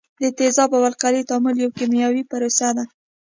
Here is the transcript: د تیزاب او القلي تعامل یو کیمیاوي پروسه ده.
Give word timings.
د 0.21 0.23
تیزاب 0.37 0.69
او 0.77 0.83
القلي 0.89 1.21
تعامل 1.29 1.55
یو 1.63 1.69
کیمیاوي 1.77 2.23
پروسه 2.31 2.69
ده. 2.77 2.83